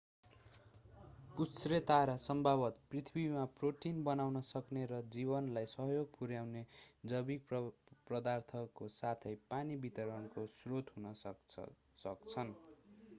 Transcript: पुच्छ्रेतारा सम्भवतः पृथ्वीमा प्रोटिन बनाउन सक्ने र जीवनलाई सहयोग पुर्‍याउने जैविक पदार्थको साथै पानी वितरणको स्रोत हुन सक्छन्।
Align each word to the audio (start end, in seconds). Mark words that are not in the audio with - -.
पुच्छ्रेतारा 1.33 2.15
सम्भवतः 2.23 2.87
पृथ्वीमा 2.91 3.43
प्रोटिन 3.59 3.99
बनाउन 4.07 4.41
सक्ने 4.47 4.85
र 4.93 5.01
जीवनलाई 5.17 5.69
सहयोग 5.73 6.17
पुर्‍याउने 6.17 6.65
जैविक 7.05 7.47
पदार्थको 8.09 8.91
साथै 8.97 9.37
पानी 9.53 9.81
वितरणको 9.87 10.47
स्रोत 10.57 10.93
हुन 10.97 11.13
सक्छन्। 11.23 12.55